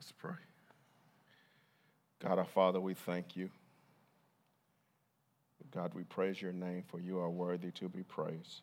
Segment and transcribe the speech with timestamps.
[0.00, 0.32] Let's pray.
[2.22, 3.50] God our Father, we thank you.
[5.74, 8.62] God, we praise your name, for you are worthy to be praised.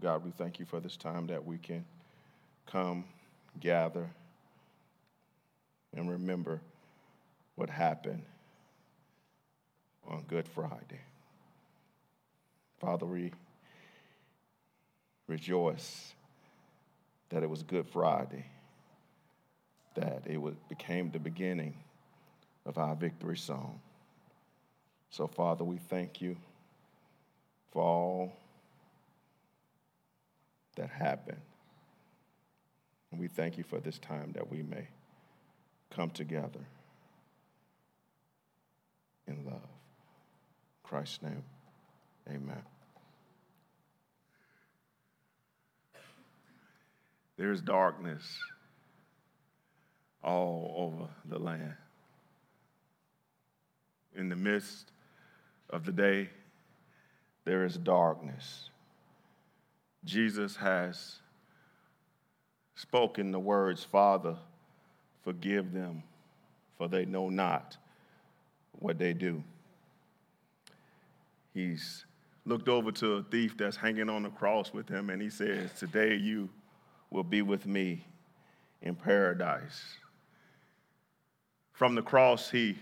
[0.00, 1.84] God, we thank you for this time that we can
[2.66, 3.04] come,
[3.58, 4.08] gather,
[5.92, 6.60] and remember
[7.56, 8.22] what happened
[10.06, 11.00] on Good Friday.
[12.78, 13.32] Father, we
[15.26, 16.12] rejoice
[17.30, 18.46] that it was Good Friday,
[19.96, 21.74] that it became the beginning
[22.64, 23.80] of our victory song.
[25.10, 26.36] So, Father, we thank you
[27.72, 28.32] for all
[30.76, 31.40] that happened.
[33.10, 34.88] And we thank you for this time that we may
[35.90, 36.60] come together
[39.26, 39.54] in love.
[39.54, 39.60] In
[40.82, 41.42] Christ's name,
[42.28, 42.62] amen.
[47.38, 48.22] There's darkness
[50.26, 51.74] all over the land.
[54.16, 54.90] In the midst
[55.70, 56.28] of the day,
[57.44, 58.70] there is darkness.
[60.04, 61.20] Jesus has
[62.74, 64.36] spoken the words, Father,
[65.22, 66.02] forgive them,
[66.76, 67.76] for they know not
[68.72, 69.42] what they do.
[71.54, 72.04] He's
[72.44, 75.70] looked over to a thief that's hanging on the cross with him, and he says,
[75.78, 76.48] Today you
[77.10, 78.04] will be with me
[78.82, 79.82] in paradise.
[81.76, 82.78] From the cross, he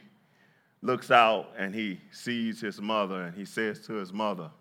[0.80, 4.52] looks out and he sees his mother, and he says to his mother,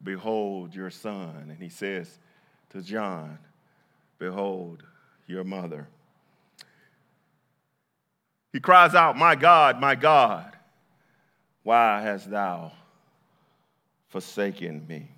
[0.00, 1.48] Behold your son.
[1.50, 2.20] And he says
[2.70, 3.36] to John,
[4.20, 4.84] Behold
[5.26, 5.88] your mother.
[8.52, 10.56] He cries out, My God, my God,
[11.64, 12.70] why hast thou
[14.06, 15.08] forsaken me?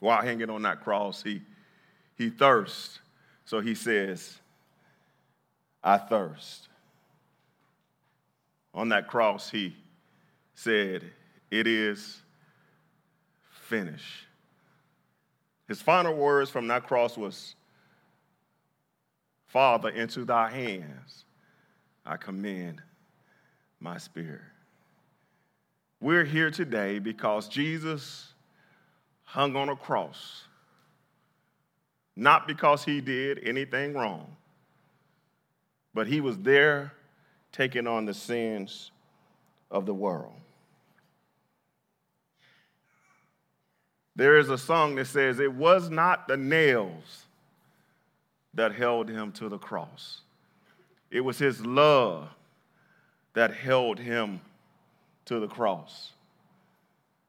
[0.00, 1.42] While hanging on that cross, he,
[2.16, 3.00] he thirsts.
[3.44, 4.38] So he says,
[5.82, 6.68] I thirst.
[8.72, 9.74] On that cross, he
[10.54, 11.04] said,
[11.50, 12.22] It is
[13.62, 14.26] finished.
[15.66, 17.54] His final words from that cross was,
[19.46, 21.24] Father, into thy hands
[22.04, 22.82] I commend
[23.78, 24.40] my spirit.
[26.00, 28.32] We're here today because Jesus
[29.24, 30.44] hung on a cross,
[32.16, 34.36] not because he did anything wrong,
[35.94, 36.92] but he was there
[37.52, 38.90] taking on the sins
[39.70, 40.32] of the world.
[44.16, 47.24] There is a song that says, It was not the nails
[48.54, 50.20] that held him to the cross,
[51.10, 52.28] it was his love
[53.34, 54.40] that held him
[55.24, 56.12] to the cross.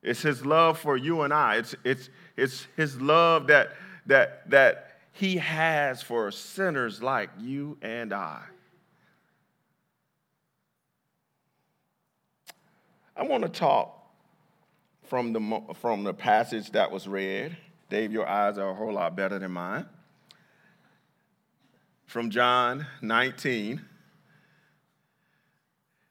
[0.02, 1.58] It's his love for you and I.
[1.58, 3.74] It's, it's, it's his love that,
[4.08, 8.42] that, that he has for sinners like you and I.
[13.16, 13.98] I want to talk
[15.04, 17.56] from the, from the passage that was read.
[17.90, 19.86] Dave, your eyes are a whole lot better than mine.
[22.06, 23.82] From John 19.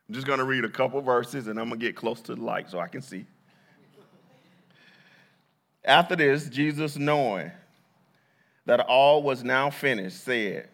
[0.08, 2.34] I'm just going to read a couple verses and I'm going to get close to
[2.34, 3.24] the light so I can see.
[5.84, 7.50] After this, Jesus, knowing
[8.66, 10.68] that all was now finished, said,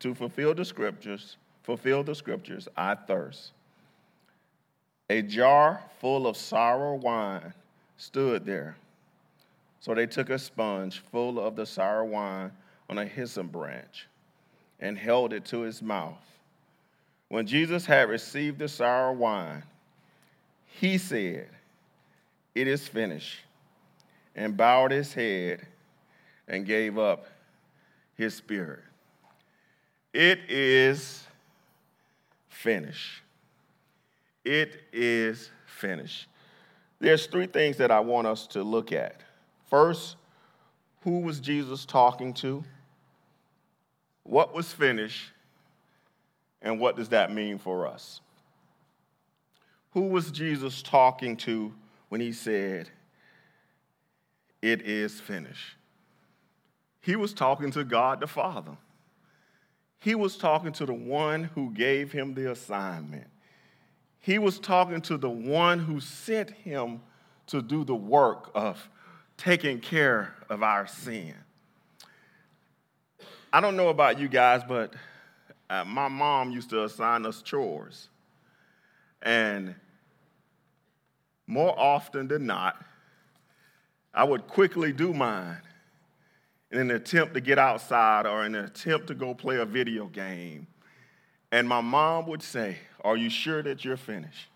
[0.00, 3.52] To fulfill the scriptures, fulfill the scriptures, I thirst.
[5.08, 7.52] A jar full of sour wine
[7.96, 8.76] stood there.
[9.80, 12.50] So they took a sponge full of the sour wine
[12.88, 14.06] on a hyssop branch
[14.80, 16.18] and held it to his mouth.
[17.28, 19.62] When Jesus had received the sour wine,
[20.66, 21.48] he said,
[22.54, 23.38] It is finished,
[24.34, 25.66] and bowed his head
[26.48, 27.26] and gave up
[28.14, 28.80] his spirit.
[30.12, 31.24] It is
[32.48, 33.22] finished.
[34.44, 36.28] It is finished.
[36.98, 39.20] There's three things that I want us to look at.
[39.68, 40.16] First,
[41.02, 42.64] who was Jesus talking to?
[44.22, 45.32] What was finished?
[46.62, 48.20] And what does that mean for us?
[49.92, 51.72] Who was Jesus talking to
[52.08, 52.90] when he said,
[54.62, 55.76] It is finished?
[57.06, 58.76] He was talking to God the Father.
[60.00, 63.28] He was talking to the one who gave him the assignment.
[64.18, 67.00] He was talking to the one who sent him
[67.46, 68.88] to do the work of
[69.36, 71.32] taking care of our sin.
[73.52, 74.92] I don't know about you guys, but
[75.70, 78.08] uh, my mom used to assign us chores.
[79.22, 79.76] And
[81.46, 82.84] more often than not,
[84.12, 85.60] I would quickly do mine.
[86.76, 90.06] In an attempt to get outside or in an attempt to go play a video
[90.06, 90.66] game.
[91.50, 94.48] And my mom would say, Are you sure that you're finished?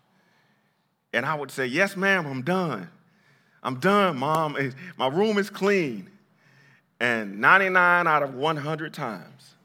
[1.13, 2.89] And I would say, Yes, ma'am, I'm done.
[3.63, 4.57] I'm done, mom.
[4.97, 6.09] My room is clean.
[6.99, 9.55] And 99 out of 100 times,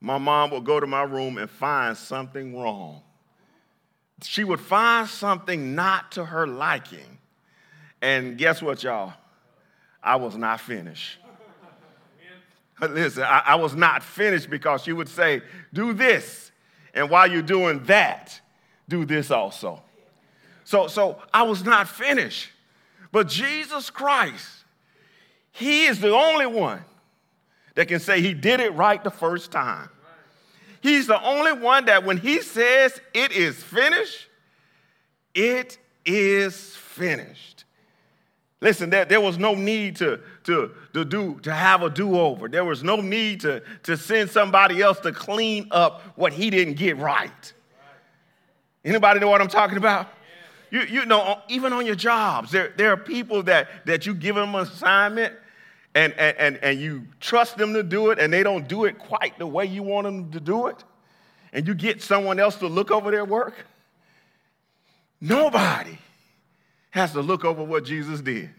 [0.00, 3.02] my mom would go to my room and find something wrong.
[4.22, 7.18] She would find something not to her liking.
[8.00, 9.14] And guess what, y'all?
[10.02, 11.18] I was not finished.
[12.80, 15.42] Listen, I, I, was not finished because she would say,
[15.72, 16.52] Do this.
[16.94, 18.40] And while you're doing that,
[18.88, 19.82] do this also.
[20.64, 22.50] So, so I was not finished.
[23.10, 24.48] But Jesus Christ,
[25.50, 26.84] He is the only one
[27.74, 29.88] that can say He did it right the first time.
[30.80, 34.28] He's the only one that when He says it is finished,
[35.34, 37.64] it is finished.
[38.60, 42.48] Listen, there, there was no need to, to, to, do, to have a do-over.
[42.48, 46.74] There was no need to, to send somebody else to clean up what he didn't
[46.74, 47.52] get right.
[48.84, 50.08] Anybody know what I'm talking about?
[50.70, 54.34] You, you know, even on your jobs, there, there are people that, that you give
[54.34, 55.34] them an assignment
[55.94, 58.98] and, and, and, and you trust them to do it and they don't do it
[58.98, 60.82] quite the way you want them to do it.
[61.52, 63.54] And you get someone else to look over their work.
[65.20, 65.98] Nobody
[66.90, 68.50] has to look over what Jesus did.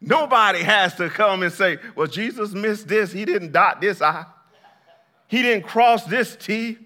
[0.00, 3.12] Nobody has to come and say, well, Jesus missed this.
[3.12, 4.26] He didn't dot this I.
[5.28, 6.78] He didn't cross this T.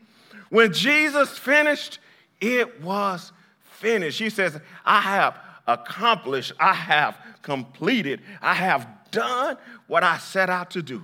[0.50, 1.98] When Jesus finished,
[2.40, 3.32] it was
[3.62, 4.18] finished.
[4.18, 9.56] He says, I have accomplished, I have completed, I have done
[9.86, 11.02] what I set out to do.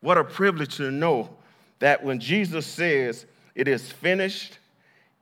[0.00, 1.36] What a privilege to know
[1.80, 4.58] that when Jesus says, It is finished,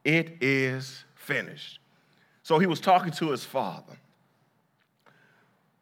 [0.04, 1.80] it is finished.
[2.46, 3.98] So he was talking to his father.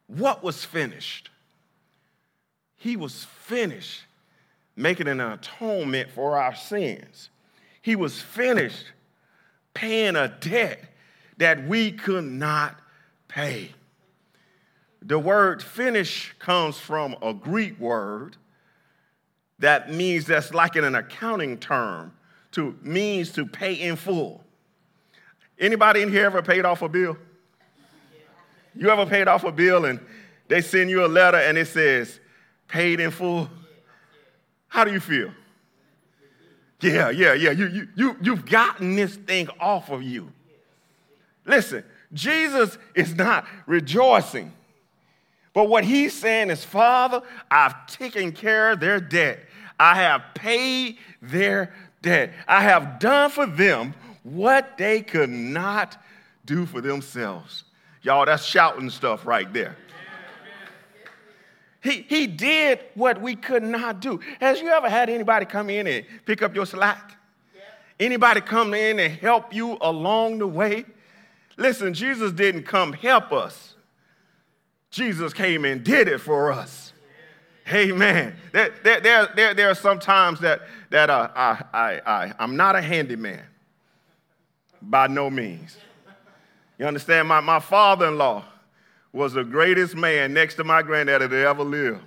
[0.07, 1.29] What was finished?
[2.75, 4.01] He was finished
[4.75, 7.29] making an atonement for our sins.
[7.83, 8.83] He was finished
[9.75, 10.79] paying a debt
[11.37, 12.75] that we could not
[13.27, 13.69] pay.
[15.03, 18.37] The word finish comes from a Greek word
[19.59, 22.11] that means that's like in an accounting term
[22.53, 24.44] to means to pay in full.
[25.59, 27.17] Anybody in here ever paid off a bill?
[28.75, 29.99] You ever paid off a bill and
[30.47, 32.19] they send you a letter and it says
[32.67, 33.49] paid in full?
[34.67, 35.31] How do you feel?
[36.81, 37.51] Yeah, yeah, yeah.
[37.51, 40.31] You, you, you, you've gotten this thing off of you.
[41.45, 44.51] Listen, Jesus is not rejoicing.
[45.53, 49.39] But what he's saying is, Father, I've taken care of their debt.
[49.79, 52.33] I have paid their debt.
[52.47, 53.93] I have done for them
[54.25, 55.97] what they could not
[56.45, 57.63] do for themselves.
[58.01, 59.77] Y'all, that's shouting stuff right there.
[61.81, 64.19] He, he did what we could not do.
[64.39, 67.15] Has you ever had anybody come in and pick up your slack?
[67.99, 70.85] Anybody come in and help you along the way?
[71.57, 73.75] Listen, Jesus didn't come help us.
[74.89, 76.93] Jesus came and did it for us.
[77.71, 78.35] Amen.
[78.51, 82.75] There, there, there, there, are some times that, that uh, I, I, I, I'm not
[82.75, 83.43] a handyman.
[84.87, 85.77] By no means.
[86.77, 87.27] You understand?
[87.27, 88.43] My, my father in law,
[89.15, 92.01] was the greatest man next to my granddaddy that ever lived.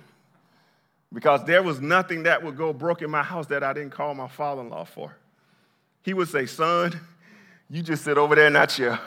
[1.11, 4.13] Because there was nothing that would go broke in my house that I didn't call
[4.13, 5.15] my father in law for.
[6.03, 6.97] He would say, Son,
[7.67, 8.99] you just sit over there in that chair.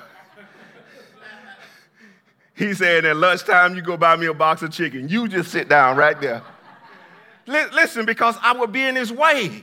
[2.56, 5.08] he said, At lunchtime, you go buy me a box of chicken.
[5.08, 6.42] You just sit down right there.
[7.46, 9.62] listen, because I would be in his way.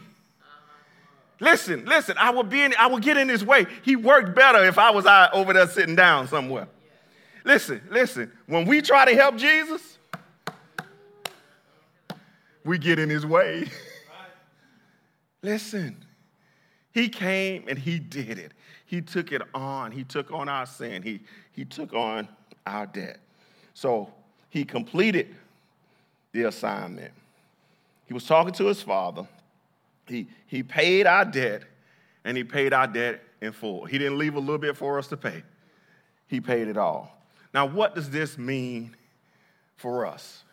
[1.39, 3.65] Listen, listen, I would be in, I would get in his way.
[3.84, 6.67] He worked better if I was over there sitting down somewhere.
[7.46, 8.31] Listen, listen.
[8.46, 9.98] When we try to help Jesus,
[12.65, 13.69] we get in his way.
[15.41, 15.96] listen,
[16.91, 18.51] he came and he did it.
[18.86, 19.91] He took it on.
[19.91, 21.03] He took on our sin.
[21.03, 22.27] He, he took on
[22.65, 23.19] our debt.
[23.74, 24.12] So
[24.50, 25.36] he completed
[26.34, 27.13] the assignment.
[28.08, 29.27] He was talking to his father.
[30.09, 31.63] He, he paid our debt
[32.25, 33.85] and he paid our debt in full.
[33.85, 35.43] He didn't leave a little bit for us to pay,
[36.27, 37.15] he paid it all.
[37.53, 38.95] Now, what does this mean
[39.75, 40.43] for us?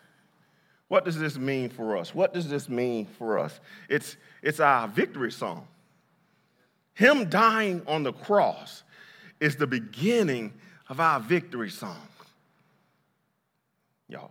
[0.89, 2.15] What does this mean for us?
[2.15, 3.59] What does this mean for us?
[3.89, 5.67] It's, it's our victory song.
[6.95, 8.83] Him dying on the cross
[9.41, 10.55] is the beginning
[10.89, 12.09] of our victory song.
[14.09, 14.31] Y'all.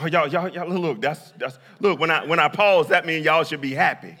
[0.00, 3.26] Oh, y'all, y'all, y'all, look, that's, that's, look, when I, when I pause, that means
[3.26, 4.16] y'all should be happy.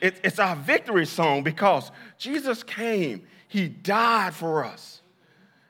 [0.00, 5.00] it, it's our victory song because Jesus came he died for us.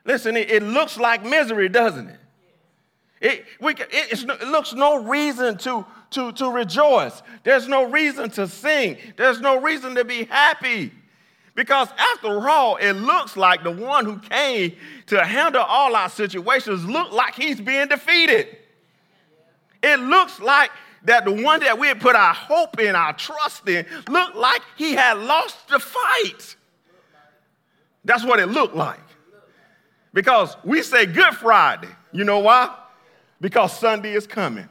[0.05, 2.21] Listen, it, it looks like misery, doesn't it?
[3.21, 7.23] It, we, it, it looks no reason to, to, to rejoice.
[7.45, 8.99] There's no reason to sing.
[9.17, 10.93] There's no reason to be happy.
[11.57, 16.85] Because after all, it looks like the one who came to handle all our situations
[16.85, 18.59] looked like he's being defeated.
[19.83, 20.71] It looks like
[21.05, 24.61] that the one that we had put our hope in, our trust in, looked like
[24.77, 26.57] he had lost the fight.
[28.05, 29.01] That's what it looked like.
[30.13, 31.89] Because we say Good Friday.
[32.13, 32.77] You know why?
[33.41, 34.69] Because Sunday is coming.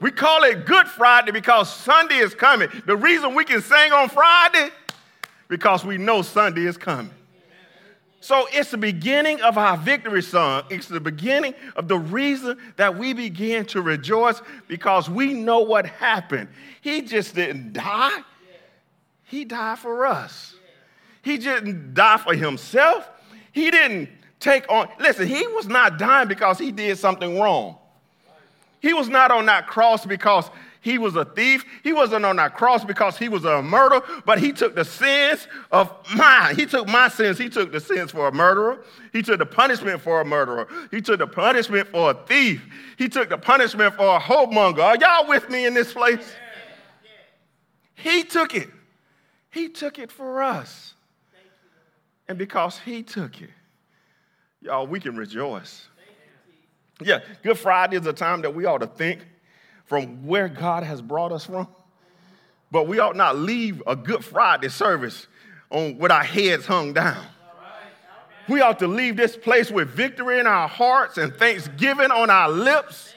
[0.00, 2.68] We call it Good Friday because Sunday is coming.
[2.84, 4.70] The reason we can sing on Friday
[5.48, 7.10] because we know Sunday is coming.
[8.20, 10.64] So it's the beginning of our victory song.
[10.70, 15.86] It's the beginning of the reason that we begin to rejoice because we know what
[15.86, 16.48] happened.
[16.80, 18.18] He just didn't die,
[19.24, 20.54] He died for us.
[21.22, 23.08] He didn't die for Himself.
[23.52, 24.08] He didn't
[24.40, 27.78] take on, listen, He was not dying because He did something wrong.
[28.80, 30.50] He was not on that cross because
[30.80, 31.64] he was a thief.
[31.82, 35.48] He wasn't on that cross because he was a murderer, but he took the sins
[35.72, 36.56] of mine.
[36.56, 37.38] He took my sins.
[37.38, 38.84] He took the sins for a murderer.
[39.12, 40.68] He took the punishment for a murderer.
[40.90, 42.64] He took the punishment for a thief.
[42.96, 44.82] He took the punishment for a homemonger.
[44.82, 46.32] Are y'all with me in this place?
[47.94, 48.68] He took it.
[49.50, 50.94] He took it for us.
[52.28, 53.50] And because he took it,
[54.60, 55.86] y'all, we can rejoice.
[57.00, 59.20] Yeah, Good Friday is a time that we ought to think
[59.88, 61.66] from where God has brought us from.
[62.70, 65.26] But we ought not leave a Good Friday service
[65.70, 67.24] on with our heads hung down.
[68.48, 72.48] We ought to leave this place with victory in our hearts and thanksgiving on our
[72.48, 73.14] lips.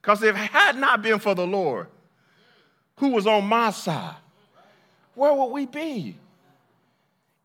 [0.00, 1.86] Because if it had not been for the Lord
[2.96, 4.16] who was on my side,
[5.14, 6.16] where would we be?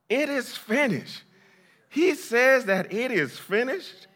[0.09, 1.23] It is finished.
[1.89, 4.07] He says that it is finished.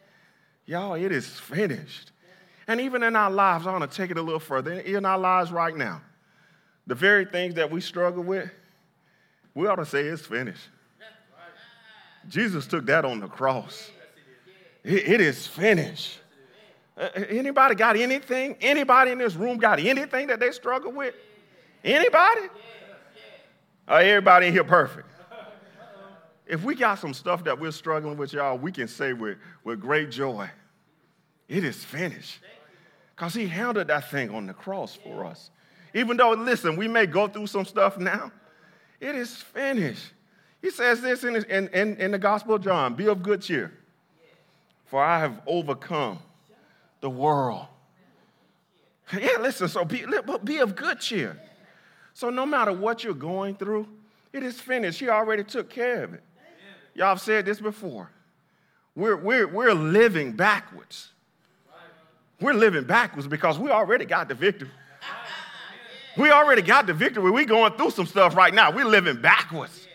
[0.65, 2.11] Y'all, it is finished.
[2.67, 4.73] And even in our lives, I want to take it a little further.
[4.73, 6.01] In our lives right now,
[6.85, 8.49] the very things that we struggle with,
[9.53, 10.69] we ought to say it's finished.
[12.27, 13.91] Jesus took that on the cross.
[14.83, 16.19] it is finished.
[16.97, 18.55] Uh, anybody got anything?
[18.59, 21.13] Anybody in this room got anything that they struggle with?
[21.83, 22.41] Anybody?
[23.87, 25.07] Uh, everybody in here perfect.
[26.45, 29.79] If we got some stuff that we're struggling with, y'all, we can say with, with
[29.79, 30.49] great joy,
[31.47, 32.39] it is finished.
[33.17, 35.49] Because he handled that thing on the cross for us.
[35.95, 38.31] Even though, listen, we may go through some stuff now,
[38.99, 40.11] it is finished.
[40.61, 43.73] He says this in, in, in, in the Gospel of John Be of good cheer,
[44.85, 46.19] for I have overcome
[47.01, 47.65] the world.
[49.11, 50.05] Yeah, listen, so be,
[50.43, 51.39] be of good cheer.
[52.13, 53.87] So no matter what you're going through,
[54.31, 54.99] it is finished.
[54.99, 56.23] He already took care of it.
[56.93, 58.11] Y'all have said this before.
[58.95, 61.13] We're, we're, we're living backwards.
[62.39, 64.69] We're living backwards because we already got the victory.
[66.17, 67.29] We already got the victory.
[67.29, 68.71] We're going through some stuff right now.
[68.71, 69.87] We're living backwards.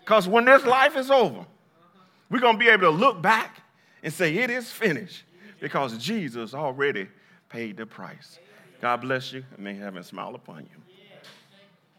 [0.00, 1.46] Because when this life is over,
[2.28, 3.62] we're going to be able to look back
[4.02, 5.22] and say, It is finished
[5.60, 7.08] because Jesus already
[7.48, 8.38] paid the price.
[8.80, 10.89] God bless you and may heaven smile upon you.